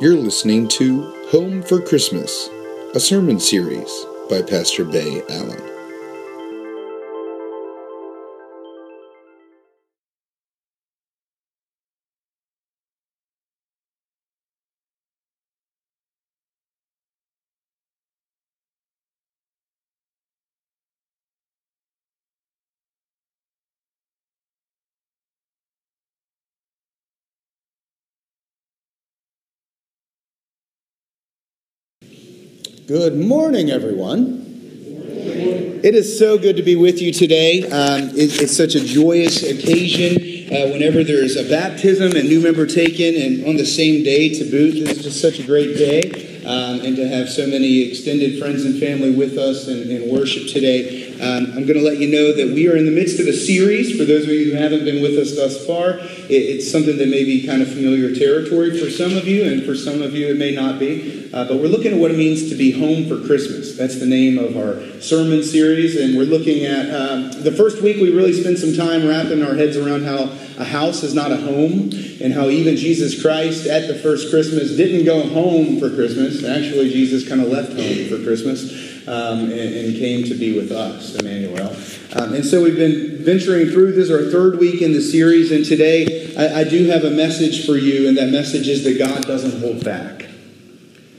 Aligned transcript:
You're 0.00 0.16
listening 0.16 0.66
to 0.68 1.02
Home 1.30 1.62
for 1.62 1.78
Christmas, 1.78 2.48
a 2.94 3.00
sermon 3.00 3.38
series 3.38 4.06
by 4.30 4.40
Pastor 4.40 4.86
Bay 4.86 5.20
Allen. 5.28 5.69
Good 32.90 33.16
morning, 33.16 33.70
everyone. 33.70 34.42
It 35.06 35.94
is 35.94 36.18
so 36.18 36.36
good 36.36 36.56
to 36.56 36.64
be 36.64 36.74
with 36.74 37.00
you 37.00 37.12
today. 37.12 37.62
Um, 37.62 38.08
it, 38.18 38.42
it's 38.42 38.56
such 38.56 38.74
a 38.74 38.84
joyous 38.84 39.44
occasion 39.44 40.16
uh, 40.52 40.72
whenever 40.72 41.04
there's 41.04 41.36
a 41.36 41.48
baptism 41.48 42.16
and 42.16 42.28
new 42.28 42.40
member 42.42 42.66
taken, 42.66 43.14
and 43.14 43.46
on 43.46 43.56
the 43.56 43.64
same 43.64 44.02
day 44.02 44.30
to 44.30 44.50
boot. 44.50 44.74
It's 44.74 45.04
just 45.04 45.20
such 45.20 45.38
a 45.38 45.44
great 45.44 45.78
day, 45.78 46.42
um, 46.44 46.80
and 46.80 46.96
to 46.96 47.06
have 47.06 47.28
so 47.28 47.46
many 47.46 47.82
extended 47.82 48.40
friends 48.40 48.64
and 48.64 48.80
family 48.80 49.14
with 49.14 49.38
us 49.38 49.68
in, 49.68 49.88
in 49.88 50.12
worship 50.12 50.48
today. 50.48 51.09
Um, 51.20 51.52
I'm 51.52 51.66
going 51.66 51.76
to 51.76 51.82
let 51.82 51.98
you 51.98 52.10
know 52.10 52.32
that 52.32 52.54
we 52.54 52.66
are 52.68 52.76
in 52.76 52.86
the 52.86 52.90
midst 52.90 53.20
of 53.20 53.26
a 53.26 53.32
series. 53.34 53.94
For 53.98 54.06
those 54.06 54.24
of 54.24 54.30
you 54.30 54.52
who 54.52 54.56
haven't 54.56 54.84
been 54.84 55.02
with 55.02 55.18
us 55.18 55.36
thus 55.36 55.66
far, 55.66 55.98
it, 55.98 56.32
it's 56.32 56.70
something 56.70 56.96
that 56.96 57.08
may 57.08 57.24
be 57.24 57.46
kind 57.46 57.60
of 57.60 57.68
familiar 57.68 58.14
territory 58.14 58.80
for 58.80 58.88
some 58.88 59.14
of 59.16 59.28
you, 59.28 59.44
and 59.44 59.62
for 59.64 59.74
some 59.74 60.00
of 60.00 60.14
you 60.14 60.28
it 60.28 60.38
may 60.38 60.54
not 60.54 60.78
be. 60.78 61.28
Uh, 61.32 61.44
but 61.44 61.58
we're 61.58 61.68
looking 61.68 61.92
at 61.92 61.98
what 61.98 62.10
it 62.10 62.16
means 62.16 62.48
to 62.48 62.54
be 62.56 62.72
home 62.72 63.06
for 63.06 63.20
Christmas. 63.26 63.76
That's 63.76 64.00
the 64.00 64.06
name 64.06 64.38
of 64.38 64.56
our 64.56 64.80
sermon 65.00 65.44
series, 65.44 66.00
and 66.00 66.16
we're 66.16 66.24
looking 66.24 66.64
at 66.64 66.88
um, 66.88 67.30
the 67.42 67.52
first 67.52 67.82
week. 67.82 67.98
We 67.98 68.16
really 68.16 68.32
spent 68.32 68.56
some 68.56 68.72
time 68.72 69.06
wrapping 69.06 69.42
our 69.42 69.54
heads 69.54 69.76
around 69.76 70.04
how 70.04 70.32
a 70.56 70.64
house 70.64 71.02
is 71.02 71.14
not 71.14 71.32
a 71.32 71.36
home, 71.36 71.90
and 72.22 72.32
how 72.32 72.48
even 72.48 72.76
Jesus 72.76 73.20
Christ 73.20 73.66
at 73.66 73.88
the 73.88 73.94
first 73.94 74.30
Christmas 74.30 74.76
didn't 74.76 75.04
go 75.04 75.28
home 75.28 75.78
for 75.78 75.90
Christmas. 75.94 76.44
Actually, 76.44 76.90
Jesus 76.90 77.28
kind 77.28 77.42
of 77.42 77.48
left 77.48 77.72
home 77.72 78.08
for 78.08 78.22
Christmas 78.24 78.90
um, 79.06 79.50
and, 79.50 79.52
and, 79.52 79.96
came 79.96 80.24
to 80.24 80.34
be 80.34 80.54
with 80.54 80.72
us, 80.72 81.14
Emmanuel. 81.16 81.74
Um, 82.14 82.34
and 82.34 82.44
so 82.44 82.62
we've 82.62 82.76
been 82.76 83.24
venturing 83.24 83.68
through. 83.68 83.92
This 83.92 84.08
is 84.08 84.10
our 84.10 84.30
third 84.30 84.58
week 84.58 84.82
in 84.82 84.92
the 84.92 85.00
series, 85.00 85.52
and 85.52 85.64
today 85.64 86.34
I, 86.36 86.60
I 86.60 86.64
do 86.64 86.86
have 86.86 87.04
a 87.04 87.10
message 87.10 87.66
for 87.66 87.76
you, 87.76 88.08
and 88.08 88.16
that 88.18 88.30
message 88.30 88.68
is 88.68 88.84
that 88.84 88.98
God 88.98 89.22
doesn't 89.22 89.60
hold 89.60 89.84
back. 89.84 90.26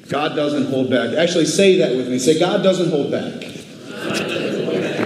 God 0.09 0.35
doesn't 0.35 0.65
hold 0.65 0.89
back. 0.89 1.17
Actually, 1.17 1.45
say 1.45 1.77
that 1.77 1.95
with 1.95 2.09
me. 2.09 2.19
Say, 2.19 2.37
God 2.37 2.63
doesn't 2.63 2.89
hold 2.89 3.11
back. 3.11 3.51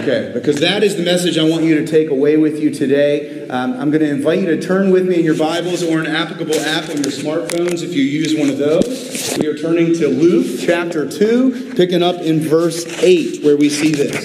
Okay, 0.02 0.30
because 0.34 0.60
that 0.60 0.82
is 0.82 0.96
the 0.96 1.02
message 1.02 1.38
I 1.38 1.48
want 1.48 1.64
you 1.64 1.80
to 1.80 1.86
take 1.86 2.10
away 2.10 2.36
with 2.36 2.60
you 2.60 2.70
today. 2.70 3.35
Um, 3.48 3.74
I'm 3.74 3.90
going 3.92 4.02
to 4.02 4.10
invite 4.10 4.40
you 4.40 4.46
to 4.46 4.60
turn 4.60 4.90
with 4.90 5.06
me 5.06 5.20
in 5.20 5.24
your 5.24 5.36
Bibles 5.36 5.80
or 5.84 6.00
an 6.00 6.06
applicable 6.06 6.58
app 6.58 6.88
on 6.88 6.96
your 6.96 7.12
smartphones 7.12 7.84
if 7.84 7.94
you 7.94 8.02
use 8.02 8.36
one 8.36 8.48
of 8.48 8.58
those. 8.58 9.38
We 9.38 9.46
are 9.46 9.56
turning 9.56 9.94
to 9.94 10.08
Luke 10.08 10.58
chapter 10.60 11.08
2, 11.08 11.74
picking 11.76 12.02
up 12.02 12.16
in 12.16 12.40
verse 12.40 12.84
8, 13.00 13.44
where 13.44 13.56
we 13.56 13.68
see 13.68 13.92
this. 13.92 14.16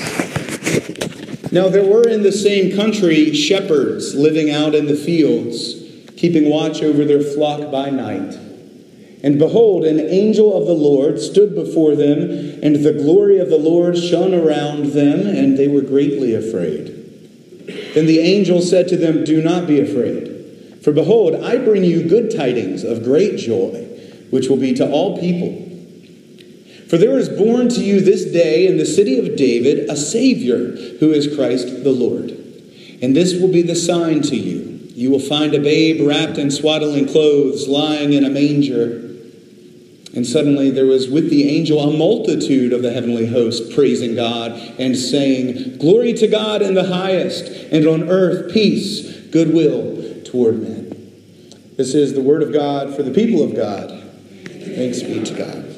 Now, 1.52 1.70
there 1.70 1.86
were 1.86 2.08
in 2.08 2.24
the 2.24 2.32
same 2.32 2.76
country 2.76 3.36
shepherds 3.36 4.16
living 4.16 4.50
out 4.50 4.74
in 4.74 4.88
the 4.88 4.96
fields, 4.96 5.76
keeping 6.18 6.50
watch 6.50 6.82
over 6.82 7.06
their 7.06 7.22
flock 7.22 7.72
by 7.72 7.92
night. 7.92 8.34
And 9.24 9.38
behold, 9.38 9.86
an 9.86 10.00
angel 10.00 10.58
of 10.58 10.66
the 10.66 10.74
Lord 10.74 11.20
stood 11.20 11.54
before 11.54 11.96
them, 11.96 12.32
and 12.64 12.78
the 12.78 12.94
glory 12.94 13.38
of 13.38 13.52
the 13.52 13.60
Lord 13.60 13.96
shone 14.00 14.34
around 14.34 14.94
them, 14.94 15.28
and 15.28 15.60
they 15.60 15.68
were 15.68 15.82
greatly 15.82 16.34
afraid. 16.34 17.01
Then 17.94 18.06
the 18.06 18.20
angel 18.20 18.62
said 18.62 18.88
to 18.90 18.98
them, 18.98 19.24
Do 19.24 19.42
not 19.42 19.68
be 19.68 19.80
afraid, 19.80 20.80
for 20.82 20.92
behold, 20.92 21.36
I 21.36 21.58
bring 21.58 21.84
you 21.84 22.08
good 22.08 22.36
tidings 22.36 22.84
of 22.84 23.04
great 23.04 23.38
joy, 23.38 23.88
which 24.30 24.48
will 24.48 24.58
be 24.58 24.74
to 24.76 24.90
all 24.90 25.20
people. 25.20 25.68
For 26.88 26.98
there 26.98 27.18
is 27.18 27.30
born 27.30 27.70
to 27.70 27.82
you 27.82 28.02
this 28.02 28.26
day 28.26 28.68
in 28.68 28.78
the 28.78 28.86
city 28.86 29.18
of 29.20 29.38
David 29.38 29.90
a 29.90 29.96
Savior, 29.96 30.76
who 31.00 31.12
is 31.12 31.34
Christ 31.36 31.84
the 31.84 31.92
Lord. 31.92 32.32
And 33.02 33.16
this 33.16 33.40
will 33.40 33.52
be 33.52 33.62
the 33.62 33.76
sign 33.76 34.22
to 34.24 34.36
you. 34.36 34.90
You 34.94 35.10
will 35.10 35.20
find 35.20 35.54
a 35.54 35.60
babe 35.60 36.06
wrapped 36.06 36.38
in 36.38 36.52
swaddling 36.52 37.08
clothes, 37.08 37.68
lying 37.68 38.14
in 38.14 38.24
a 38.24 38.30
manger. 38.30 39.11
And 40.14 40.28
suddenly 40.28 40.72
there 40.72 40.86
was 40.86 41.10
with 41.10 41.30
the 41.30 41.48
angel 41.50 41.80
a 41.80 41.98
multitude 41.98 42.74
of 42.74 42.82
the 42.82 42.92
heavenly 42.92 43.28
host 43.28 43.74
praising 43.74 44.14
God 44.14 44.52
and 44.78 44.98
saying, 44.98 45.78
Glory 45.78 46.14
to 46.14 46.28
God 46.28 46.62
in 46.62 46.74
the 46.74 46.84
highest, 46.84 47.46
and 47.72 47.88
on 47.88 48.10
earth 48.10 48.52
peace, 48.54 49.10
goodwill 49.32 50.24
toward 50.26 50.62
men. 50.62 51.14
This 51.78 51.94
is 51.94 52.14
the 52.14 52.22
word 52.22 52.44
of 52.44 52.52
God 52.52 52.94
for 52.96 53.04
the 53.04 53.12
people 53.12 53.42
of 53.42 53.56
God. 53.56 53.90
Thanks 54.76 55.02
be 55.02 55.24
to 55.24 55.34
God. 55.34 55.72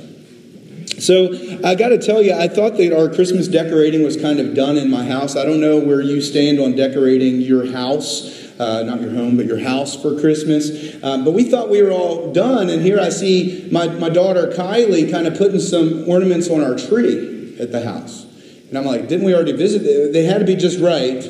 So 1.01 1.33
I 1.63 1.75
got 1.75 1.89
to 1.89 1.97
tell 1.97 2.22
you, 2.22 2.33
I 2.33 2.47
thought 2.47 2.77
that 2.77 2.97
our 2.97 3.13
Christmas 3.13 3.47
decorating 3.47 4.03
was 4.03 4.17
kind 4.17 4.39
of 4.39 4.55
done 4.55 4.77
in 4.77 4.89
my 4.89 5.05
house. 5.05 5.35
I 5.35 5.43
don't 5.45 5.61
know 5.61 5.77
where 5.77 6.01
you 6.01 6.22
stand 6.22 6.59
on 6.59 6.75
decorating 6.75 7.41
your 7.41 7.72
house 7.72 8.42
uh, 8.59 8.84
not 8.84 9.02
your 9.02 9.12
home, 9.12 9.38
but 9.38 9.46
your 9.46 9.59
house 9.59 10.02
for 10.02 10.19
Christmas. 10.19 10.96
Um, 11.03 11.24
but 11.25 11.34
we 11.34 11.44
thought 11.44 11.69
we 11.69 11.81
were 11.81 11.91
all 11.91 12.31
done, 12.34 12.69
and 12.69 12.81
here 12.81 13.00
I 13.00 13.09
see 13.09 13.68
my, 13.72 13.88
my 13.88 14.09
daughter 14.09 14.47
Kylie 14.47 15.09
kind 15.12 15.28
of 15.28 15.38
putting 15.38 15.59
some 15.59 16.08
ornaments 16.08 16.50
on 16.50 16.64
our 16.64 16.75
tree 16.75 17.58
at 17.59 17.72
the 17.72 17.84
house. 17.84 18.25
And 18.69 18.78
I'm 18.78 18.86
like, 18.86 19.08
didn't 19.08 19.25
we 19.25 19.34
already 19.34 19.53
visit? 19.53 20.14
They 20.14 20.24
had 20.24 20.40
to 20.40 20.46
be 20.46 20.56
just 20.56 20.80
right 20.80 21.24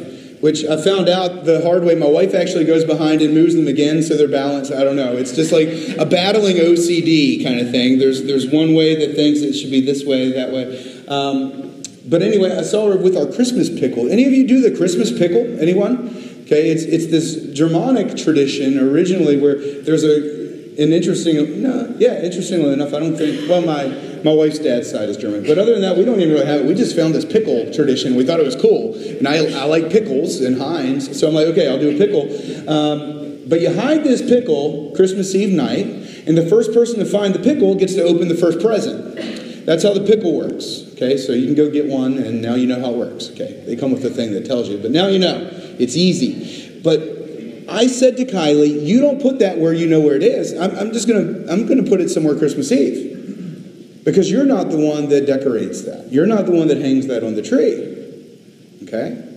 which 0.43 0.65
I 0.65 0.75
found 0.75 1.07
out 1.07 1.45
the 1.45 1.61
hard 1.61 1.85
way. 1.85 1.95
My 1.95 2.05
wife 2.05 2.33
actually 2.33 2.65
goes 2.65 2.83
behind 2.83 3.21
and 3.21 3.33
moves 3.33 3.55
them 3.55 3.69
again 3.69 4.03
so 4.03 4.17
they're 4.17 4.27
balanced. 4.27 4.73
I 4.73 4.83
don't 4.83 4.97
know. 4.97 5.15
It's 5.15 5.31
just 5.31 5.53
like 5.53 5.69
a 5.97 6.05
battling 6.05 6.57
OCD 6.57 7.41
kind 7.41 7.61
of 7.61 7.71
thing. 7.71 7.97
There's, 7.97 8.25
there's 8.25 8.51
one 8.51 8.73
way 8.73 8.93
that 9.07 9.15
thinks 9.15 9.39
it 9.39 9.53
should 9.53 9.71
be 9.71 9.79
this 9.79 10.03
way, 10.03 10.33
that 10.33 10.51
way. 10.51 11.05
Um, 11.07 11.81
but 12.05 12.21
anyway, 12.21 12.57
I 12.57 12.63
saw 12.63 12.91
her 12.91 12.97
with 12.97 13.15
our 13.15 13.25
Christmas 13.25 13.69
pickle. 13.69 14.11
Any 14.11 14.25
of 14.25 14.33
you 14.33 14.45
do 14.45 14.59
the 14.59 14.75
Christmas 14.75 15.17
pickle? 15.17 15.61
Anyone? 15.61 16.09
Okay, 16.53 16.69
it's, 16.69 16.83
it's 16.83 17.07
this 17.07 17.47
Germanic 17.57 18.15
tradition 18.15 18.77
originally 18.77 19.37
where 19.41 19.55
there's 19.81 20.03
a 20.03 20.43
an 20.77 20.93
interesting, 20.93 21.63
no, 21.63 21.95
yeah, 21.97 22.21
interestingly 22.21 22.73
enough, 22.73 22.93
I 22.93 22.99
don't 22.99 23.15
think, 23.15 23.49
well, 23.49 23.61
my, 23.61 23.87
my 24.23 24.33
wife's 24.33 24.59
dad's 24.59 24.89
side 24.89 25.09
is 25.09 25.17
German. 25.17 25.43
But 25.45 25.59
other 25.59 25.73
than 25.73 25.81
that, 25.81 25.97
we 25.97 26.05
don't 26.05 26.19
even 26.19 26.33
really 26.33 26.47
have 26.47 26.61
it. 26.61 26.65
We 26.65 26.73
just 26.73 26.95
found 26.95 27.13
this 27.13 27.25
pickle 27.25 27.71
tradition. 27.71 28.15
We 28.15 28.25
thought 28.25 28.39
it 28.39 28.45
was 28.45 28.55
cool. 28.55 28.95
And 28.95 29.27
I, 29.27 29.37
I 29.61 29.65
like 29.65 29.91
pickles 29.91 30.41
and 30.41 30.57
Heinz. 30.57 31.19
So 31.19 31.27
I'm 31.27 31.35
like, 31.35 31.45
okay, 31.47 31.67
I'll 31.67 31.79
do 31.79 31.93
a 31.93 31.97
pickle. 31.97 32.23
Um, 32.67 33.47
but 33.47 33.61
you 33.61 33.71
hide 33.71 34.03
this 34.03 34.23
pickle 34.23 34.93
Christmas 34.95 35.35
Eve 35.35 35.53
night, 35.53 35.85
and 36.25 36.35
the 36.35 36.47
first 36.47 36.73
person 36.73 36.97
to 36.99 37.05
find 37.05 37.35
the 37.35 37.43
pickle 37.43 37.75
gets 37.75 37.93
to 37.93 38.03
open 38.03 38.27
the 38.27 38.37
first 38.37 38.59
present. 38.59 39.65
That's 39.67 39.83
how 39.83 39.93
the 39.93 40.05
pickle 40.05 40.35
works. 40.35 40.85
Okay, 40.93 41.17
so 41.17 41.33
you 41.33 41.45
can 41.45 41.55
go 41.55 41.69
get 41.69 41.85
one, 41.85 42.17
and 42.17 42.41
now 42.41 42.55
you 42.55 42.65
know 42.65 42.79
how 42.79 42.91
it 42.93 42.97
works. 42.97 43.29
Okay, 43.31 43.63
they 43.67 43.75
come 43.75 43.91
with 43.91 44.03
a 44.05 44.09
thing 44.09 44.33
that 44.33 44.45
tells 44.45 44.69
you, 44.69 44.79
but 44.79 44.91
now 44.91 45.07
you 45.07 45.19
know. 45.19 45.62
It's 45.79 45.95
easy. 45.95 46.81
But 46.83 47.01
I 47.69 47.87
said 47.87 48.17
to 48.17 48.25
Kylie, 48.25 48.85
you 48.85 49.01
don't 49.01 49.21
put 49.21 49.39
that 49.39 49.57
where 49.57 49.73
you 49.73 49.87
know 49.87 49.99
where 49.99 50.15
it 50.15 50.23
is. 50.23 50.53
I'm, 50.53 50.75
I'm 50.77 50.93
just 50.93 51.07
gonna 51.07 51.51
I'm 51.51 51.65
gonna 51.65 51.83
put 51.83 52.01
it 52.01 52.09
somewhere 52.09 52.37
Christmas 52.37 52.71
Eve. 52.71 54.03
Because 54.03 54.29
you're 54.29 54.45
not 54.45 54.69
the 54.69 54.77
one 54.77 55.07
that 55.09 55.25
decorates 55.25 55.83
that. 55.83 56.11
You're 56.11 56.25
not 56.25 56.45
the 56.45 56.51
one 56.51 56.67
that 56.67 56.77
hangs 56.77 57.07
that 57.07 57.23
on 57.23 57.35
the 57.35 57.41
tree. 57.41 57.93
Okay? 58.83 59.29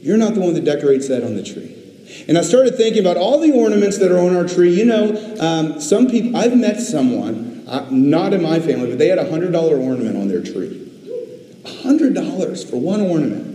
You're 0.00 0.16
not 0.16 0.34
the 0.34 0.40
one 0.40 0.54
that 0.54 0.64
decorates 0.64 1.08
that 1.08 1.22
on 1.22 1.36
the 1.36 1.42
tree. 1.42 1.78
And 2.26 2.38
I 2.38 2.42
started 2.42 2.76
thinking 2.76 3.00
about 3.00 3.16
all 3.16 3.38
the 3.38 3.52
ornaments 3.52 3.98
that 3.98 4.10
are 4.10 4.18
on 4.18 4.34
our 4.34 4.46
tree. 4.46 4.74
You 4.74 4.86
know, 4.86 5.36
um, 5.40 5.80
some 5.80 6.08
people, 6.08 6.36
I've 6.36 6.56
met 6.56 6.80
someone, 6.80 7.64
uh, 7.68 7.86
not 7.90 8.32
in 8.32 8.42
my 8.42 8.60
family, 8.60 8.88
but 8.88 8.98
they 8.98 9.08
had 9.08 9.18
a 9.18 9.24
$100 9.24 9.54
ornament 9.54 10.16
on 10.16 10.28
their 10.28 10.42
tree. 10.42 10.78
$100 11.64 12.70
for 12.70 12.80
one 12.80 13.00
ornament. 13.02 13.51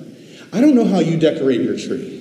I 0.54 0.62
don't 0.62 0.76
know 0.76 0.86
how 0.86 1.00
you 1.00 1.18
decorate 1.18 1.62
your 1.62 1.78
tree. 1.78 2.18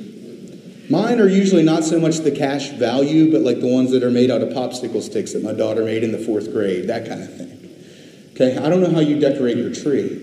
Mine 0.88 1.20
are 1.20 1.28
usually 1.28 1.64
not 1.64 1.84
so 1.84 1.98
much 1.98 2.18
the 2.18 2.30
cash 2.30 2.70
value, 2.70 3.32
but 3.32 3.40
like 3.40 3.60
the 3.60 3.66
ones 3.66 3.90
that 3.90 4.02
are 4.04 4.10
made 4.10 4.30
out 4.30 4.40
of 4.40 4.50
popsicle 4.50 5.02
sticks 5.02 5.32
that 5.32 5.42
my 5.42 5.52
daughter 5.52 5.84
made 5.84 6.04
in 6.04 6.12
the 6.12 6.18
fourth 6.18 6.52
grade, 6.52 6.86
that 6.88 7.08
kind 7.08 7.22
of 7.22 7.36
thing. 7.36 7.52
Okay, 8.34 8.56
I 8.56 8.68
don't 8.68 8.80
know 8.80 8.90
how 8.90 9.00
you 9.00 9.18
decorate 9.18 9.56
your 9.56 9.74
tree, 9.74 10.22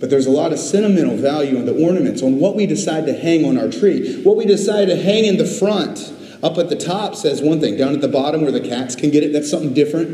but 0.00 0.10
there's 0.10 0.26
a 0.26 0.30
lot 0.30 0.52
of 0.52 0.58
sentimental 0.58 1.16
value 1.16 1.56
in 1.56 1.64
the 1.64 1.82
ornaments, 1.82 2.22
on 2.22 2.38
what 2.40 2.56
we 2.56 2.66
decide 2.66 3.06
to 3.06 3.14
hang 3.14 3.44
on 3.44 3.56
our 3.56 3.70
tree. 3.70 4.22
What 4.22 4.36
we 4.36 4.44
decide 4.44 4.86
to 4.86 4.96
hang 4.96 5.24
in 5.24 5.38
the 5.38 5.46
front, 5.46 6.12
up 6.42 6.58
at 6.58 6.68
the 6.68 6.76
top, 6.76 7.14
says 7.14 7.40
one 7.40 7.60
thing. 7.60 7.76
Down 7.76 7.94
at 7.94 8.00
the 8.00 8.08
bottom 8.08 8.42
where 8.42 8.52
the 8.52 8.60
cats 8.60 8.96
can 8.96 9.10
get 9.10 9.22
it, 9.22 9.32
that's 9.32 9.48
something 9.48 9.72
different. 9.72 10.10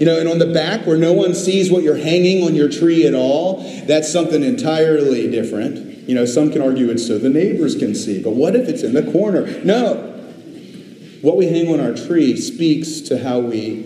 You 0.00 0.06
know, 0.06 0.18
and 0.18 0.28
on 0.28 0.38
the 0.40 0.52
back 0.52 0.86
where 0.86 0.98
no 0.98 1.12
one 1.12 1.34
sees 1.34 1.70
what 1.70 1.84
you're 1.84 1.96
hanging 1.96 2.44
on 2.44 2.54
your 2.54 2.68
tree 2.68 3.06
at 3.06 3.14
all, 3.14 3.62
that's 3.86 4.12
something 4.12 4.42
entirely 4.42 5.30
different. 5.30 5.87
You 6.08 6.14
know, 6.14 6.24
some 6.24 6.50
can 6.50 6.62
argue 6.62 6.88
it's 6.88 7.06
so 7.06 7.18
the 7.18 7.28
neighbors 7.28 7.76
can 7.76 7.94
see, 7.94 8.22
but 8.22 8.30
what 8.30 8.56
if 8.56 8.66
it's 8.66 8.82
in 8.82 8.94
the 8.94 9.12
corner? 9.12 9.62
No. 9.62 9.96
What 11.20 11.36
we 11.36 11.46
hang 11.46 11.68
on 11.68 11.80
our 11.80 11.94
tree 11.94 12.34
speaks 12.38 13.02
to 13.02 13.22
how 13.22 13.40
we 13.40 13.84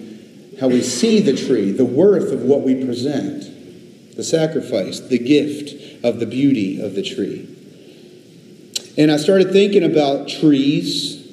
how 0.61 0.69
we 0.69 0.83
see 0.83 1.19
the 1.19 1.37
tree, 1.37 1.73
the 1.73 1.85
worth 1.85 2.31
of 2.31 2.43
what 2.43 2.61
we 2.61 2.85
present, 2.85 4.15
the 4.15 4.23
sacrifice, 4.23 5.01
the 5.01 5.19
gift 5.19 6.05
of 6.05 6.21
the 6.21 6.27
beauty 6.27 6.81
of 6.81 6.95
the 6.95 7.03
tree. 7.03 7.49
And 8.97 9.11
I 9.11 9.17
started 9.17 9.51
thinking 9.51 9.83
about 9.83 10.29
trees, 10.29 11.27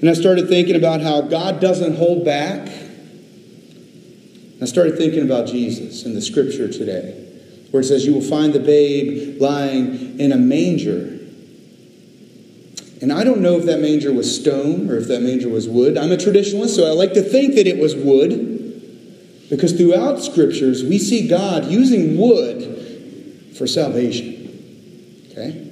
and 0.00 0.08
I 0.08 0.14
started 0.14 0.48
thinking 0.48 0.76
about 0.76 1.02
how 1.02 1.20
God 1.20 1.60
doesn't 1.60 1.96
hold 1.96 2.24
back. 2.24 2.66
I 4.62 4.64
started 4.64 4.96
thinking 4.96 5.22
about 5.22 5.48
Jesus 5.48 6.04
in 6.04 6.14
the 6.14 6.22
scripture 6.22 6.68
today, 6.72 7.27
where 7.70 7.82
it 7.82 7.86
says, 7.86 8.06
You 8.06 8.14
will 8.14 8.20
find 8.20 8.52
the 8.52 8.60
babe 8.60 9.40
lying 9.40 10.18
in 10.18 10.32
a 10.32 10.36
manger. 10.36 11.14
And 13.00 13.12
I 13.12 13.22
don't 13.22 13.40
know 13.40 13.56
if 13.56 13.66
that 13.66 13.80
manger 13.80 14.12
was 14.12 14.34
stone 14.34 14.90
or 14.90 14.96
if 14.96 15.06
that 15.08 15.20
manger 15.20 15.48
was 15.48 15.68
wood. 15.68 15.96
I'm 15.96 16.10
a 16.10 16.16
traditionalist, 16.16 16.74
so 16.74 16.86
I 16.86 16.90
like 16.90 17.12
to 17.14 17.22
think 17.22 17.54
that 17.54 17.66
it 17.66 17.78
was 17.78 17.94
wood. 17.94 18.56
Because 19.50 19.72
throughout 19.72 20.20
scriptures, 20.20 20.84
we 20.84 20.98
see 20.98 21.26
God 21.26 21.66
using 21.66 22.18
wood 22.18 23.54
for 23.56 23.66
salvation. 23.66 25.28
Okay? 25.30 25.68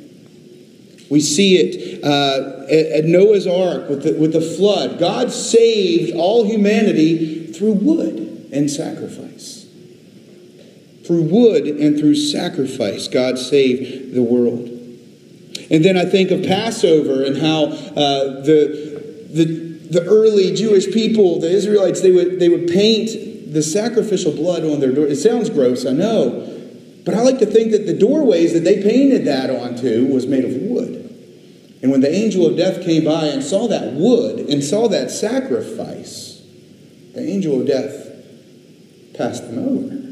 We 1.11 1.21
see 1.21 1.57
it 1.57 2.03
uh, 2.03 2.65
at, 2.65 3.01
at 3.01 3.05
Noah's 3.05 3.47
Ark 3.47 3.89
with 3.89 4.03
the, 4.03 4.15
with 4.15 4.33
the 4.33 4.41
flood. 4.41 4.99
God 4.99 5.31
saved 5.31 6.17
all 6.17 6.45
humanity 6.45 7.53
through 7.53 7.73
wood 7.73 8.49
and 8.53 8.71
sacrifice. 8.71 9.56
Through 11.07 11.23
wood 11.23 11.67
and 11.67 11.99
through 11.99 12.17
sacrifice, 12.17 13.07
God 13.07 13.39
saved 13.39 14.15
the 14.15 14.23
world. 14.23 14.69
And 15.71 15.85
then 15.85 15.97
I 15.97 16.05
think 16.05 16.31
of 16.31 16.43
Passover 16.43 17.25
and 17.25 17.37
how 17.37 17.65
uh, 17.65 18.41
the, 18.43 19.27
the, 19.31 19.45
the 19.91 20.05
early 20.05 20.55
Jewish 20.55 20.91
people, 20.93 21.41
the 21.41 21.51
Israelites, 21.51 22.01
they 22.01 22.13
would, 22.13 22.41
they 22.41 22.49
would 22.49 22.69
paint 22.69 23.53
the 23.53 23.63
sacrificial 23.63 24.33
blood 24.33 24.65
on 24.65 24.81
their 24.81 24.93
door. 24.93 25.07
It 25.07 25.17
sounds 25.17 25.51
gross, 25.51 25.87
I 25.87 25.93
know. 25.93 26.53
But 27.05 27.15
I 27.15 27.23
like 27.23 27.39
to 27.39 27.47
think 27.47 27.71
that 27.71 27.87
the 27.87 27.97
doorways 27.97 28.53
that 28.53 28.65
they 28.65 28.83
painted 28.83 29.27
that 29.27 29.49
onto 29.49 30.13
was 30.13 30.27
made 30.27 30.45
of 30.45 30.55
wood. 30.55 31.05
And 31.83 31.93
when 31.93 32.01
the 32.01 32.13
angel 32.13 32.47
of 32.47 32.57
death 32.57 32.83
came 32.85 33.05
by 33.05 33.27
and 33.27 33.45
saw 33.45 33.69
that 33.69 33.93
wood 33.93 34.41
and 34.41 34.63
saw 34.65 34.89
that 34.89 35.11
sacrifice, 35.11 36.43
the 37.15 37.23
angel 37.23 37.61
of 37.61 37.67
death 37.67 38.09
passed 39.15 39.49
them 39.49 39.59
over. 39.59 40.06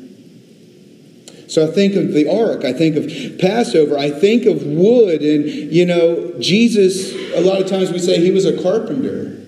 So 1.55 1.69
I 1.69 1.71
think 1.71 1.95
of 1.95 2.13
the 2.13 2.29
ark, 2.29 2.65
I 2.65 2.73
think 2.73 2.97
of 2.97 3.39
Passover, 3.39 3.97
I 3.97 4.11
think 4.11 4.45
of 4.45 4.65
wood, 4.65 5.23
and 5.23 5.45
you 5.45 5.87
know, 5.87 6.35
Jesus, 6.41 7.15
a 7.33 7.41
lot 7.43 7.63
of 7.63 7.69
times 7.69 7.93
we 7.93 8.01
say 8.01 8.19
he 8.19 8.33
was 8.33 8.45
a 8.45 8.61
carpenter 8.61 9.41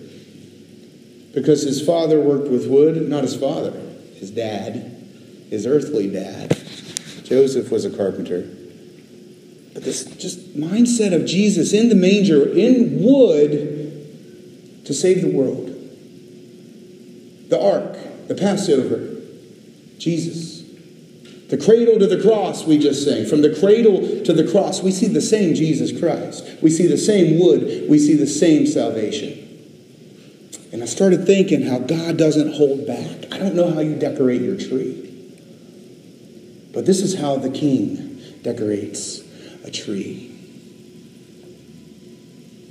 because 1.34 1.62
his 1.62 1.84
father 1.84 2.20
worked 2.20 2.46
with 2.46 2.68
wood, 2.68 3.08
not 3.08 3.24
his 3.24 3.34
father, 3.34 3.72
his 4.20 4.30
dad, 4.30 5.04
his 5.50 5.66
earthly 5.66 6.08
dad. 6.08 6.50
Joseph 7.24 7.72
was 7.72 7.84
a 7.84 7.90
carpenter. 7.90 8.42
But 9.74 9.82
this 9.82 10.04
just 10.04 10.56
mindset 10.56 11.12
of 11.12 11.26
Jesus 11.26 11.72
in 11.72 11.88
the 11.88 11.96
manger, 11.96 12.48
in 12.48 13.02
wood, 13.02 14.84
to 14.84 14.94
save 14.94 15.22
the 15.22 15.36
world. 15.36 15.70
The 17.48 17.60
ark, 17.60 18.28
the 18.28 18.36
Passover, 18.36 19.16
Jesus. 19.98 20.55
The 21.48 21.56
cradle 21.56 21.98
to 21.98 22.06
the 22.06 22.20
cross, 22.20 22.64
we 22.64 22.76
just 22.76 23.04
sang. 23.04 23.26
From 23.26 23.42
the 23.42 23.54
cradle 23.60 24.24
to 24.24 24.32
the 24.32 24.50
cross, 24.50 24.82
we 24.82 24.90
see 24.90 25.06
the 25.06 25.20
same 25.20 25.54
Jesus 25.54 25.96
Christ. 25.98 26.44
We 26.60 26.70
see 26.70 26.88
the 26.88 26.98
same 26.98 27.38
wood. 27.38 27.88
We 27.88 27.98
see 27.98 28.14
the 28.14 28.26
same 28.26 28.66
salvation. 28.66 29.44
And 30.72 30.82
I 30.82 30.86
started 30.86 31.24
thinking 31.24 31.62
how 31.62 31.78
God 31.78 32.16
doesn't 32.16 32.54
hold 32.54 32.86
back. 32.86 33.32
I 33.32 33.38
don't 33.38 33.54
know 33.54 33.70
how 33.70 33.80
you 33.80 33.94
decorate 33.94 34.42
your 34.42 34.56
tree. 34.56 35.04
But 36.72 36.84
this 36.84 37.00
is 37.00 37.14
how 37.14 37.36
the 37.36 37.50
king 37.50 38.20
decorates 38.42 39.20
a 39.64 39.70
tree 39.70 40.32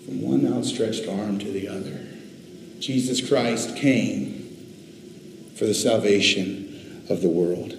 from 0.05 0.21
one 0.21 0.53
outstretched 0.53 1.07
arm 1.07 1.39
to 1.39 1.51
the 1.51 1.67
other. 1.69 2.05
Jesus 2.79 3.27
Christ 3.27 3.75
came 3.77 4.43
for 5.55 5.65
the 5.65 5.73
salvation 5.73 7.05
of 7.09 7.21
the 7.21 7.29
world 7.29 7.74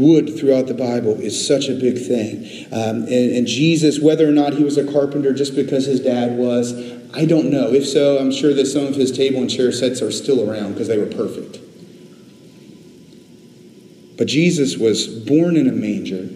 wood 0.00 0.38
throughout 0.38 0.66
the 0.66 0.74
Bible 0.74 1.20
is 1.20 1.46
such 1.46 1.68
a 1.68 1.74
big 1.74 1.98
thing. 1.98 2.66
Um, 2.72 3.02
and, 3.02 3.36
and, 3.36 3.46
Jesus, 3.46 4.00
whether 4.00 4.26
or 4.26 4.32
not 4.32 4.54
he 4.54 4.64
was 4.64 4.78
a 4.78 4.90
carpenter 4.90 5.34
just 5.34 5.54
because 5.54 5.84
his 5.84 6.00
dad 6.00 6.38
was, 6.38 6.72
I 7.12 7.26
don't 7.26 7.50
know. 7.50 7.72
If 7.72 7.86
so, 7.86 8.18
I'm 8.18 8.32
sure 8.32 8.54
that 8.54 8.66
some 8.66 8.86
of 8.86 8.94
his 8.94 9.12
table 9.12 9.40
and 9.40 9.50
chair 9.50 9.70
sets 9.72 10.00
are 10.00 10.10
still 10.10 10.50
around 10.50 10.72
because 10.72 10.88
they 10.88 10.98
were 10.98 11.06
perfect. 11.06 11.58
But 14.16 14.26
Jesus 14.26 14.76
was 14.76 15.06
born 15.06 15.56
in 15.56 15.68
a 15.68 15.72
manger. 15.72 16.28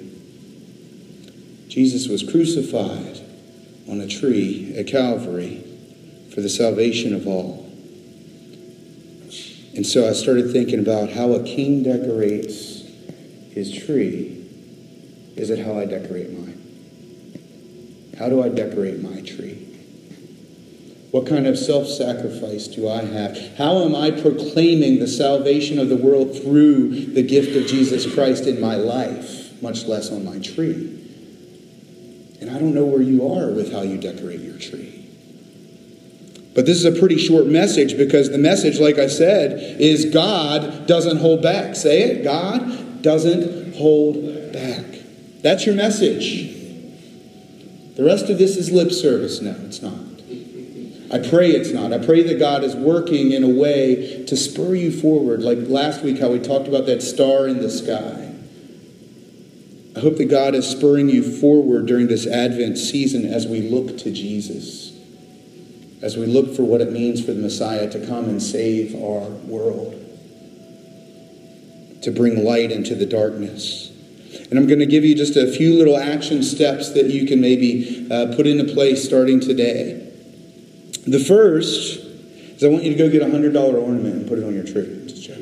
Jesus 1.68 2.06
was 2.06 2.22
crucified 2.22 3.20
on 3.88 4.00
a 4.00 4.06
tree 4.06 4.74
at 4.76 4.86
Calvary 4.86 5.64
for 6.34 6.40
the 6.40 6.48
salvation 6.48 7.14
of 7.14 7.26
all. 7.26 7.64
And 9.74 9.86
so 9.86 10.08
I 10.08 10.12
started 10.12 10.52
thinking 10.52 10.78
about 10.78 11.10
how 11.10 11.32
a 11.32 11.42
king 11.42 11.82
decorates 11.82 12.73
his 13.54 13.72
tree, 13.72 14.44
is 15.36 15.50
it 15.50 15.64
how 15.64 15.78
I 15.78 15.84
decorate 15.84 16.30
mine? 16.32 16.60
How 18.18 18.28
do 18.28 18.42
I 18.42 18.48
decorate 18.48 19.00
my 19.00 19.20
tree? 19.20 19.60
What 21.12 21.28
kind 21.28 21.46
of 21.46 21.56
self 21.56 21.86
sacrifice 21.86 22.66
do 22.66 22.88
I 22.88 23.04
have? 23.04 23.56
How 23.56 23.84
am 23.84 23.94
I 23.94 24.10
proclaiming 24.10 24.98
the 24.98 25.06
salvation 25.06 25.78
of 25.78 25.88
the 25.88 25.96
world 25.96 26.36
through 26.36 27.12
the 27.14 27.22
gift 27.22 27.56
of 27.56 27.68
Jesus 27.68 28.12
Christ 28.12 28.46
in 28.46 28.60
my 28.60 28.74
life, 28.74 29.62
much 29.62 29.84
less 29.84 30.10
on 30.10 30.24
my 30.24 30.40
tree? 30.40 30.90
And 32.40 32.50
I 32.50 32.58
don't 32.58 32.74
know 32.74 32.84
where 32.84 33.02
you 33.02 33.32
are 33.32 33.52
with 33.52 33.72
how 33.72 33.82
you 33.82 33.98
decorate 33.98 34.40
your 34.40 34.58
tree. 34.58 35.08
But 36.56 36.66
this 36.66 36.76
is 36.76 36.84
a 36.84 36.98
pretty 36.98 37.18
short 37.18 37.46
message 37.46 37.96
because 37.96 38.30
the 38.30 38.38
message, 38.38 38.80
like 38.80 38.98
I 38.98 39.06
said, 39.06 39.80
is 39.80 40.06
God 40.06 40.86
doesn't 40.88 41.18
hold 41.18 41.42
back. 41.42 41.76
Say 41.76 42.02
it 42.02 42.24
God 42.24 42.83
doesn't 43.04 43.74
hold 43.74 44.52
back. 44.52 44.86
That's 45.42 45.66
your 45.66 45.74
message. 45.74 46.52
The 47.96 48.02
rest 48.02 48.30
of 48.30 48.38
this 48.38 48.56
is 48.56 48.72
lip 48.72 48.90
service. 48.90 49.42
No, 49.42 49.54
it's 49.66 49.82
not. 49.82 49.92
I 51.12 51.28
pray 51.28 51.50
it's 51.50 51.70
not. 51.70 51.92
I 51.92 52.04
pray 52.04 52.22
that 52.22 52.38
God 52.38 52.64
is 52.64 52.74
working 52.74 53.30
in 53.30 53.44
a 53.44 53.48
way 53.48 54.24
to 54.24 54.36
spur 54.36 54.74
you 54.74 54.90
forward, 54.90 55.42
like 55.42 55.58
last 55.60 56.02
week, 56.02 56.18
how 56.18 56.30
we 56.30 56.40
talked 56.40 56.66
about 56.66 56.86
that 56.86 57.02
star 57.02 57.46
in 57.46 57.60
the 57.60 57.70
sky. 57.70 58.34
I 59.94 60.00
hope 60.00 60.16
that 60.16 60.30
God 60.30 60.54
is 60.54 60.66
spurring 60.66 61.10
you 61.10 61.22
forward 61.22 61.86
during 61.86 62.08
this 62.08 62.26
Advent 62.26 62.78
season 62.78 63.26
as 63.26 63.46
we 63.46 63.60
look 63.60 63.98
to 63.98 64.10
Jesus, 64.10 64.98
as 66.00 66.16
we 66.16 66.24
look 66.24 66.56
for 66.56 66.64
what 66.64 66.80
it 66.80 66.90
means 66.90 67.24
for 67.24 67.32
the 67.32 67.42
Messiah 67.42 67.88
to 67.90 68.06
come 68.06 68.30
and 68.30 68.42
save 68.42 68.94
our 68.94 69.28
world 69.28 70.03
to 72.04 72.10
bring 72.10 72.44
light 72.44 72.70
into 72.70 72.94
the 72.94 73.06
darkness. 73.06 73.90
And 74.50 74.58
I'm 74.58 74.66
going 74.66 74.80
to 74.80 74.86
give 74.86 75.04
you 75.04 75.14
just 75.14 75.36
a 75.36 75.50
few 75.50 75.76
little 75.76 75.96
action 75.96 76.42
steps 76.42 76.90
that 76.90 77.06
you 77.06 77.26
can 77.26 77.40
maybe 77.40 78.06
uh, 78.10 78.34
put 78.36 78.46
into 78.46 78.72
place 78.72 79.04
starting 79.04 79.40
today. 79.40 80.00
The 81.06 81.18
first 81.18 82.00
is 82.00 82.62
I 82.62 82.68
want 82.68 82.84
you 82.84 82.92
to 82.92 82.98
go 82.98 83.10
get 83.10 83.22
a 83.22 83.26
$100 83.26 83.54
ornament 83.74 84.14
and 84.14 84.28
put 84.28 84.38
it 84.38 84.44
on 84.44 84.54
your 84.54 84.64
tree. 84.64 85.06
Just 85.06 85.24
check. 85.24 85.38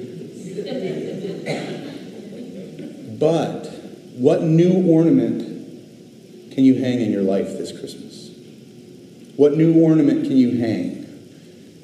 but 3.19 3.67
what 4.17 4.43
new 4.43 4.87
ornament 4.87 5.43
can 6.53 6.65
you 6.65 6.81
hang 6.83 7.01
in 7.01 7.11
your 7.11 7.23
life 7.23 7.59
this 7.59 7.77
Christmas? 7.77 8.31
What 9.37 9.55
new 9.57 9.83
ornament 9.83 10.25
can 10.25 10.37
you 10.37 10.59
hang? 10.59 11.03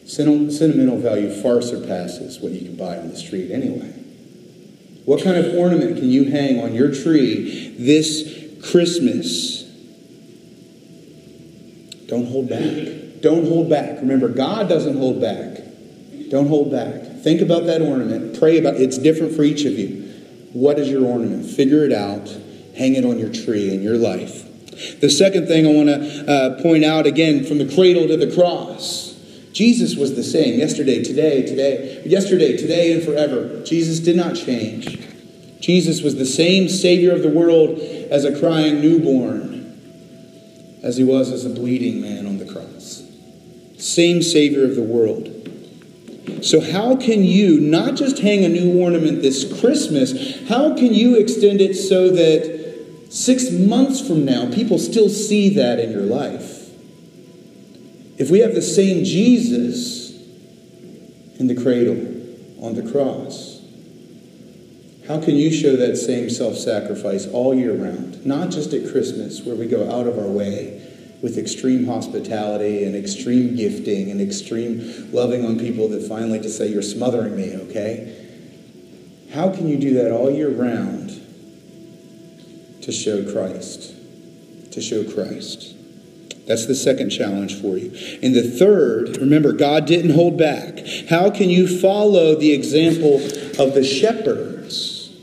Sentimental 0.07 0.99
value 0.99 1.31
far 1.43 1.63
surpasses 1.63 2.41
what 2.41 2.53
you 2.53 2.61
can 2.61 2.77
buy 2.77 2.97
on 2.97 3.09
the 3.09 3.17
street 3.17 3.51
anyway. 3.51 3.98
What 5.09 5.25
kind 5.25 5.39
of 5.39 5.55
ornament 5.55 5.97
can 5.97 6.11
you 6.11 6.27
hang 6.31 6.61
on 6.61 6.75
your 6.75 6.93
tree 6.93 7.75
this 7.79 8.45
Christmas? 8.71 9.63
Don't 12.09 12.27
hold 12.27 12.51
back. 12.51 13.23
Don't 13.23 13.47
hold 13.47 13.71
back. 13.71 14.01
Remember, 14.01 14.29
God 14.29 14.69
doesn't 14.69 14.99
hold 14.99 15.19
back. 15.19 15.63
Don't 16.29 16.49
hold 16.49 16.71
back. 16.71 17.23
Think 17.23 17.41
about 17.41 17.65
that 17.65 17.81
ornament. 17.81 18.39
Pray 18.39 18.59
about 18.59 18.75
it. 18.75 18.83
It's 18.83 18.99
different 18.99 19.35
for 19.35 19.45
each 19.45 19.65
of 19.65 19.79
you. 19.79 20.03
What 20.53 20.79
is 20.79 20.91
your 20.91 21.07
ornament? 21.07 21.47
Figure 21.47 21.87
it 21.87 21.93
out. 21.93 22.29
Hang 22.77 22.95
it 22.95 23.07
on 23.07 23.19
your 23.19 23.33
tree 23.33 23.73
in 23.73 23.81
your 23.81 23.97
life. 23.97 24.45
The 25.01 25.09
second 25.09 25.47
thing 25.47 25.67
I 25.67 25.71
want 25.71 25.89
to 25.89 26.31
uh, 26.31 26.63
point 26.63 26.85
out 26.85 27.07
again 27.07 27.45
from 27.45 27.57
the 27.57 27.75
cradle 27.75 28.09
to 28.09 28.19
the 28.19 28.35
cross 28.35 29.08
Jesus 29.59 29.97
was 29.97 30.15
the 30.15 30.23
same 30.23 30.57
yesterday, 30.57 31.03
today, 31.03 31.43
today, 31.43 32.01
yesterday, 32.07 32.57
today, 32.57 32.93
and 32.93 33.03
forever. 33.03 33.61
Jesus 33.65 33.99
did 33.99 34.15
not 34.15 34.37
change. 34.37 34.87
Jesus 35.59 36.01
was 36.01 36.15
the 36.15 36.27
same 36.27 36.69
Savior 36.69 37.13
of 37.13 37.23
the 37.23 37.29
world 37.29 37.81
as 37.81 38.25
a 38.25 38.39
crying 38.39 38.81
newborn, 38.81 40.79
as 40.85 40.97
he 40.97 41.03
was 41.03 41.33
as 41.33 41.45
a 41.45 41.51
bleeding 41.51 42.01
man 42.01 42.25
on 42.25 42.39
the 42.39 42.45
cross. 42.45 43.03
Same 43.79 44.23
Savior 44.23 44.65
of 44.65 44.77
the 44.77 44.83
world. 44.83 45.27
So, 46.41 46.61
how 46.61 46.95
can 46.95 47.25
you 47.25 47.61
not 47.61 47.97
just 47.97 48.21
hang 48.21 48.45
a 48.45 48.49
new 48.49 48.81
ornament 48.81 49.23
this 49.23 49.61
Christmas, 49.61 50.49
how 50.49 50.77
can 50.77 50.95
you 50.95 51.17
extend 51.17 51.61
it 51.61 51.75
so 51.75 52.11
that 52.11 53.09
six 53.11 53.51
months 53.51 54.07
from 54.07 54.25
now 54.25 54.53
people 54.53 54.79
still 54.79 55.09
see 55.09 55.49
that 55.57 55.81
in 55.81 55.91
your 55.91 56.03
life? 56.03 56.58
If 58.19 58.31
we 58.31 58.41
have 58.41 58.55
the 58.55 58.63
same 58.63 59.05
Jesus 59.05 60.11
in 61.39 61.47
the 61.47 61.55
cradle, 61.55 61.97
on 62.61 62.75
the 62.75 62.91
cross, 62.91 63.63
how 65.07 65.21
can 65.21 65.37
you 65.37 65.53
show 65.53 65.77
that 65.77 65.97
same 65.97 66.29
self 66.29 66.57
sacrifice 66.57 67.29
all 67.29 67.55
year 67.55 67.73
round? 67.73 68.27
Not 68.27 68.51
just 68.51 68.75
at 68.75 68.91
Christmas, 68.91 69.43
where 69.43 69.55
we 69.55 69.67
go 69.67 69.91
out 69.91 70.09
of 70.09 70.19
our 70.19 70.27
way 70.27 70.85
with 71.23 71.39
extreme 71.39 71.87
hospitality 71.87 72.85
and 72.85 72.97
extreme 72.97 73.57
gifting 73.57 74.11
and 74.11 74.21
extreme 74.21 75.11
loving 75.13 75.47
on 75.47 75.59
people 75.59 75.89
that 75.89 76.07
finally 76.07 76.41
just 76.41 76.59
say, 76.59 76.67
You're 76.67 76.83
smothering 76.83 77.37
me, 77.37 77.55
okay? 77.55 78.15
How 79.33 79.55
can 79.55 79.69
you 79.69 79.79
do 79.79 79.95
that 79.95 80.11
all 80.11 80.31
year 80.31 80.51
round 80.51 81.11
to 82.83 82.91
show 82.91 83.31
Christ? 83.31 83.95
To 84.73 84.81
show 84.81 85.05
Christ. 85.05 85.78
That's 86.49 86.65
the 86.65 86.75
second 86.75 87.11
challenge 87.11 87.61
for 87.61 87.77
you. 87.77 87.93
And 88.23 88.35
the 88.35 88.43
third, 88.43 89.19
remember, 89.19 89.53
God 89.53 89.85
didn't 89.85 90.13
hold 90.13 90.39
back. 90.39 90.79
How 91.11 91.31
can 91.31 91.51
you 91.51 91.69
follow 91.69 92.35
the 92.35 92.53
example 92.53 93.17
of 93.63 93.75
the 93.75 93.85
shepherds? 93.85 95.15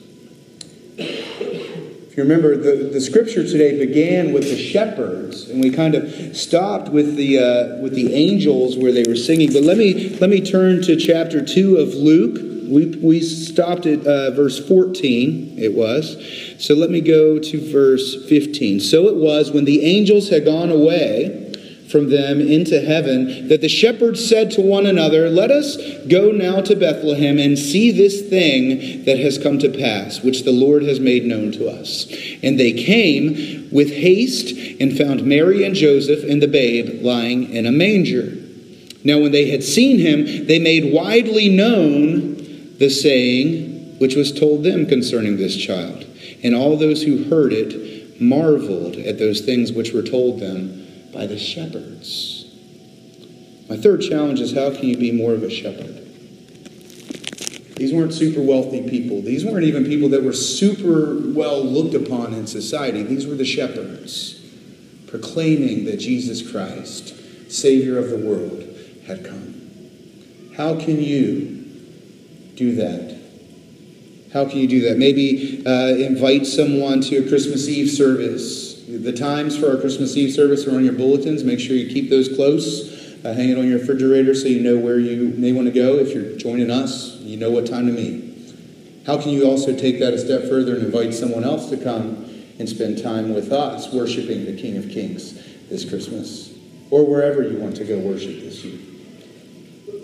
If 0.99 2.15
you 2.15 2.23
remember, 2.23 2.55
the, 2.55 2.89
the 2.93 3.01
scripture 3.01 3.43
today 3.43 3.77
began 3.83 4.33
with 4.33 4.43
the 4.43 4.55
shepherds, 4.55 5.49
and 5.49 5.61
we 5.61 5.71
kind 5.71 5.95
of 5.95 6.37
stopped 6.37 6.89
with 6.89 7.15
the, 7.15 7.39
uh, 7.39 7.81
with 7.81 7.95
the 7.95 8.13
angels 8.13 8.77
where 8.77 8.91
they 8.91 9.03
were 9.05 9.15
singing. 9.15 9.51
But 9.51 9.63
let 9.63 9.77
me, 9.77 10.09
let 10.19 10.29
me 10.29 10.39
turn 10.39 10.83
to 10.83 10.95
chapter 10.95 11.43
2 11.43 11.77
of 11.77 11.95
Luke. 11.95 12.54
We, 12.69 12.87
we 12.97 13.21
stopped 13.21 13.85
at 13.85 14.05
uh, 14.05 14.31
verse 14.31 14.65
14, 14.67 15.55
it 15.57 15.73
was. 15.73 16.17
So 16.59 16.73
let 16.73 16.89
me 16.89 17.01
go 17.01 17.39
to 17.39 17.71
verse 17.71 18.27
15. 18.27 18.79
So 18.79 19.07
it 19.07 19.15
was 19.15 19.51
when 19.51 19.65
the 19.65 19.83
angels 19.85 20.29
had 20.29 20.45
gone 20.45 20.69
away 20.69 21.45
from 21.89 22.09
them 22.09 22.41
into 22.41 22.81
heaven, 22.81 23.47
that 23.47 23.61
the 23.61 23.69
shepherds 23.69 24.27
said 24.27 24.51
to 24.51 24.61
one 24.61 24.85
another, 24.85 25.29
Let 25.29 25.51
us 25.51 25.77
go 26.07 26.31
now 26.31 26.61
to 26.61 26.75
Bethlehem 26.75 27.37
and 27.37 27.57
see 27.57 27.91
this 27.91 28.27
thing 28.27 29.05
that 29.05 29.19
has 29.19 29.37
come 29.37 29.59
to 29.59 29.69
pass, 29.69 30.21
which 30.21 30.43
the 30.43 30.51
Lord 30.51 30.83
has 30.83 30.99
made 30.99 31.25
known 31.25 31.51
to 31.53 31.69
us. 31.69 32.11
And 32.43 32.59
they 32.59 32.73
came 32.73 33.69
with 33.71 33.91
haste 33.91 34.81
and 34.81 34.97
found 34.97 35.25
Mary 35.25 35.63
and 35.63 35.75
Joseph 35.75 36.23
and 36.23 36.41
the 36.41 36.47
babe 36.47 37.01
lying 37.01 37.51
in 37.51 37.65
a 37.65 37.71
manger. 37.71 38.33
Now, 39.03 39.19
when 39.19 39.31
they 39.31 39.51
had 39.51 39.63
seen 39.63 39.99
him, 39.99 40.47
they 40.47 40.57
made 40.57 40.91
widely 40.91 41.47
known 41.47 42.34
the 42.77 42.89
saying 42.89 43.97
which 43.99 44.15
was 44.15 44.31
told 44.31 44.63
them 44.63 44.85
concerning 44.85 45.37
this 45.37 45.55
child. 45.55 46.05
And 46.43 46.53
all 46.53 46.77
those 46.77 47.03
who 47.03 47.23
heard 47.25 47.53
it 47.53 48.21
marveled 48.21 48.95
at 48.97 49.17
those 49.17 49.41
things 49.41 49.71
which 49.71 49.93
were 49.93 50.01
told 50.01 50.39
them 50.39 50.85
by 51.13 51.25
the 51.25 51.39
shepherds. 51.39 52.45
My 53.69 53.77
third 53.77 54.01
challenge 54.01 54.39
is 54.39 54.53
how 54.53 54.71
can 54.71 54.85
you 54.85 54.97
be 54.97 55.11
more 55.11 55.33
of 55.33 55.43
a 55.43 55.49
shepherd? 55.49 56.01
These 57.77 57.93
weren't 57.93 58.13
super 58.13 58.41
wealthy 58.41 58.87
people. 58.89 59.21
These 59.21 59.43
weren't 59.43 59.65
even 59.65 59.85
people 59.85 60.09
that 60.09 60.23
were 60.23 60.33
super 60.33 61.19
well 61.33 61.63
looked 61.63 61.93
upon 61.93 62.33
in 62.33 62.47
society. 62.47 63.03
These 63.03 63.27
were 63.27 63.35
the 63.35 63.45
shepherds 63.45 64.41
proclaiming 65.07 65.85
that 65.85 65.97
Jesus 65.97 66.49
Christ, 66.49 67.13
Savior 67.51 67.97
of 67.97 68.09
the 68.09 68.17
world, 68.17 68.63
had 69.07 69.25
come. 69.25 69.53
How 70.57 70.79
can 70.79 71.01
you 71.01 71.54
do 72.55 72.75
that? 72.75 73.21
How 74.33 74.45
can 74.45 74.57
you 74.57 74.67
do 74.67 74.81
that? 74.89 74.97
Maybe 74.97 75.65
uh, 75.65 75.95
invite 75.95 76.45
someone 76.45 77.01
to 77.01 77.25
a 77.25 77.29
Christmas 77.29 77.69
Eve 77.69 77.89
service 77.89 78.65
the 78.87 79.13
times 79.13 79.57
for 79.57 79.71
our 79.71 79.77
Christmas 79.77 80.15
Eve 80.15 80.31
service 80.31 80.67
are 80.67 80.75
on 80.75 80.83
your 80.83 80.93
bulletins. 80.93 81.43
Make 81.43 81.59
sure 81.59 81.75
you 81.75 81.91
keep 81.91 82.09
those 82.09 82.29
close. 82.35 82.93
Uh, 83.25 83.33
hang 83.33 83.49
it 83.49 83.57
on 83.57 83.67
your 83.67 83.79
refrigerator 83.79 84.35
so 84.35 84.47
you 84.47 84.61
know 84.61 84.77
where 84.77 84.99
you 84.99 85.33
may 85.37 85.51
want 85.51 85.67
to 85.67 85.73
go. 85.73 85.95
If 85.95 86.13
you're 86.13 86.37
joining 86.37 86.69
us, 86.69 87.17
you 87.21 87.37
know 87.37 87.49
what 87.49 87.65
time 87.65 87.87
to 87.87 87.93
meet. 87.93 88.53
How 89.07 89.19
can 89.19 89.31
you 89.31 89.45
also 89.45 89.75
take 89.75 89.99
that 89.99 90.13
a 90.13 90.19
step 90.19 90.43
further 90.43 90.75
and 90.75 90.85
invite 90.85 91.13
someone 91.13 91.43
else 91.43 91.69
to 91.71 91.77
come 91.77 92.25
and 92.59 92.69
spend 92.69 93.01
time 93.01 93.33
with 93.33 93.51
us 93.51 93.91
worshiping 93.91 94.45
the 94.45 94.59
King 94.59 94.77
of 94.77 94.89
Kings 94.89 95.33
this 95.69 95.87
Christmas 95.87 96.53
or 96.91 97.05
wherever 97.05 97.41
you 97.41 97.57
want 97.57 97.75
to 97.77 97.85
go 97.85 97.97
worship 97.97 98.39
this 98.41 98.63
year? 98.63 98.94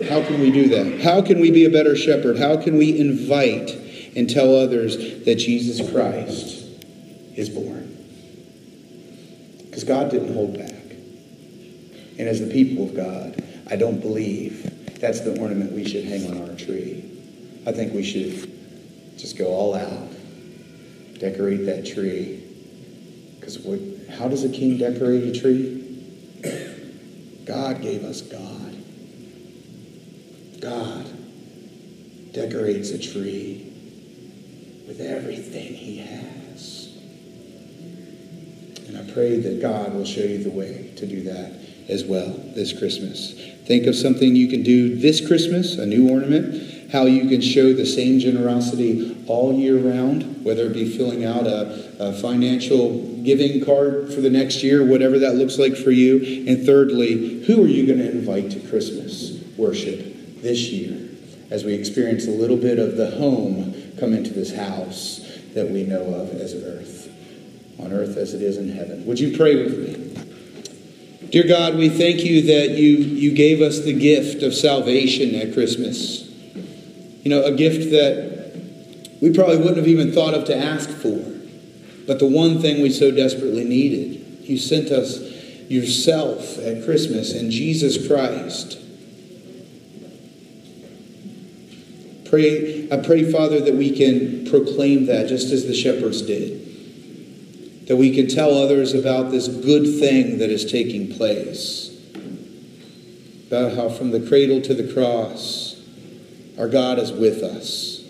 How 0.08 0.24
can 0.24 0.40
we 0.40 0.50
do 0.50 0.68
that? 0.68 1.00
How 1.00 1.22
can 1.22 1.40
we 1.40 1.50
be 1.50 1.64
a 1.64 1.70
better 1.70 1.96
shepherd? 1.96 2.38
How 2.38 2.56
can 2.56 2.76
we 2.76 2.98
invite 2.98 3.70
and 4.14 4.28
tell 4.28 4.54
others 4.56 5.24
that 5.24 5.36
Jesus 5.36 5.90
Christ 5.90 6.64
is 7.36 7.48
born? 7.48 7.88
Because 9.64 9.84
God 9.84 10.10
didn't 10.10 10.34
hold 10.34 10.58
back. 10.58 10.70
And 12.18 12.28
as 12.28 12.40
the 12.40 12.52
people 12.52 12.84
of 12.84 12.94
God, 12.94 13.42
I 13.70 13.76
don't 13.76 14.00
believe 14.00 15.00
that's 15.00 15.20
the 15.20 15.40
ornament 15.40 15.72
we 15.72 15.84
should 15.84 16.04
hang 16.04 16.30
on 16.30 16.48
our 16.48 16.56
tree. 16.56 17.04
I 17.66 17.72
think 17.72 17.94
we 17.94 18.02
should 18.02 18.50
just 19.16 19.38
go 19.38 19.46
all 19.46 19.74
out, 19.74 20.10
decorate 21.18 21.66
that 21.66 21.86
tree. 21.86 22.42
Because 23.40 23.56
how 24.10 24.28
does 24.28 24.44
a 24.44 24.48
king 24.48 24.78
decorate 24.78 25.24
a 25.24 25.40
tree? 25.40 25.80
God 27.44 27.82
gave 27.82 28.04
us 28.04 28.20
God. 28.20 28.81
God 30.62 31.04
decorates 32.32 32.90
a 32.90 32.98
tree 32.98 33.66
with 34.86 35.00
everything 35.00 35.74
he 35.74 35.98
has. 35.98 36.96
And 38.86 38.96
I 38.96 39.12
pray 39.12 39.40
that 39.40 39.60
God 39.60 39.92
will 39.92 40.04
show 40.04 40.22
you 40.22 40.44
the 40.44 40.50
way 40.50 40.92
to 40.96 41.06
do 41.06 41.24
that 41.24 41.52
as 41.88 42.04
well 42.04 42.28
this 42.54 42.78
Christmas. 42.78 43.34
Think 43.66 43.86
of 43.86 43.96
something 43.96 44.36
you 44.36 44.46
can 44.46 44.62
do 44.62 44.94
this 44.94 45.26
Christmas, 45.26 45.78
a 45.78 45.86
new 45.86 46.08
ornament, 46.08 46.92
how 46.92 47.06
you 47.06 47.28
can 47.28 47.40
show 47.40 47.72
the 47.72 47.86
same 47.86 48.20
generosity 48.20 49.24
all 49.26 49.52
year 49.54 49.78
round, 49.78 50.44
whether 50.44 50.66
it 50.66 50.74
be 50.74 50.96
filling 50.96 51.24
out 51.24 51.44
a, 51.44 51.92
a 51.98 52.12
financial 52.12 53.20
giving 53.24 53.64
card 53.64 54.14
for 54.14 54.20
the 54.20 54.30
next 54.30 54.62
year, 54.62 54.86
whatever 54.86 55.18
that 55.18 55.34
looks 55.34 55.58
like 55.58 55.74
for 55.74 55.90
you. 55.90 56.46
And 56.46 56.64
thirdly, 56.64 57.42
who 57.46 57.64
are 57.64 57.68
you 57.68 57.84
going 57.84 57.98
to 57.98 58.10
invite 58.12 58.52
to 58.52 58.60
Christmas 58.60 59.42
worship 59.56 60.11
this 60.42 60.70
year 60.70 61.08
as 61.50 61.64
we 61.64 61.74
experience 61.74 62.26
a 62.26 62.30
little 62.30 62.56
bit 62.56 62.78
of 62.78 62.96
the 62.96 63.10
home 63.12 63.74
come 63.98 64.12
into 64.12 64.32
this 64.32 64.54
house 64.54 65.20
that 65.54 65.70
we 65.70 65.84
know 65.84 66.02
of 66.14 66.30
as 66.40 66.54
earth? 66.54 67.02
on 67.82 67.92
earth 67.92 68.16
as 68.16 68.34
it 68.34 68.42
is 68.42 68.56
in 68.56 68.68
heaven. 68.68 69.04
Would 69.06 69.18
you 69.18 69.36
pray 69.36 69.56
with 69.56 69.78
me? 69.78 71.28
Dear 71.30 71.46
God, 71.46 71.76
we 71.76 71.88
thank 71.88 72.24
you 72.24 72.42
that 72.42 72.76
you, 72.78 72.96
you 72.96 73.32
gave 73.32 73.60
us 73.60 73.80
the 73.80 73.92
gift 73.92 74.42
of 74.42 74.54
salvation 74.54 75.34
at 75.34 75.54
Christmas. 75.54 76.28
You 77.24 77.30
know, 77.30 77.44
a 77.44 77.52
gift 77.52 77.90
that 77.90 79.18
we 79.20 79.32
probably 79.32 79.58
wouldn't 79.58 79.78
have 79.78 79.88
even 79.88 80.12
thought 80.12 80.34
of 80.34 80.44
to 80.46 80.56
ask 80.56 80.90
for, 80.90 81.18
but 82.06 82.18
the 82.18 82.26
one 82.26 82.60
thing 82.60 82.82
we 82.82 82.90
so 82.90 83.10
desperately 83.10 83.64
needed. 83.64 84.20
You 84.42 84.58
sent 84.58 84.90
us 84.90 85.20
yourself 85.70 86.58
at 86.58 86.84
Christmas 86.84 87.32
and 87.32 87.50
Jesus 87.50 88.06
Christ. 88.06 88.78
Pray, 92.32 92.88
I 92.90 92.96
pray, 92.96 93.30
Father, 93.30 93.60
that 93.60 93.74
we 93.74 93.94
can 93.94 94.46
proclaim 94.50 95.06
that 95.06 95.28
just 95.28 95.52
as 95.52 95.66
the 95.66 95.74
shepherds 95.74 96.22
did 96.22 96.62
that 97.86 97.96
we 97.96 98.14
can 98.14 98.26
tell 98.26 98.56
others 98.56 98.94
about 98.94 99.30
this 99.30 99.48
good 99.48 99.82
thing 100.00 100.38
that 100.38 100.48
is 100.50 100.64
taking 100.64 101.14
place. 101.14 101.90
About 103.48 103.74
how 103.74 103.90
from 103.90 104.12
the 104.12 104.26
cradle 104.26 104.62
to 104.62 104.72
the 104.72 104.92
cross, 104.94 105.78
our 106.58 106.68
God 106.68 106.98
is 106.98 107.12
with 107.12 107.42
us. 107.42 108.02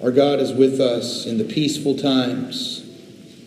Our 0.00 0.12
God 0.12 0.38
is 0.38 0.52
with 0.52 0.80
us 0.80 1.26
in 1.26 1.38
the 1.38 1.44
peaceful 1.44 1.96
times 1.96 2.80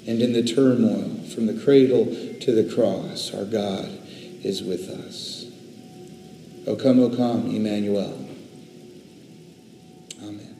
and 0.05 0.21
in 0.21 0.33
the 0.33 0.43
turmoil. 0.43 1.23
From 1.33 1.45
the 1.45 1.63
cradle 1.63 2.05
to 2.41 2.51
the 2.51 2.73
cross, 2.75 3.33
our 3.33 3.45
God 3.45 3.85
is 4.43 4.61
with 4.61 4.89
us. 4.89 5.45
O 6.67 6.75
come, 6.75 6.99
O 6.99 7.09
come, 7.09 7.55
Emmanuel. 7.55 8.20
Amen. 10.23 10.50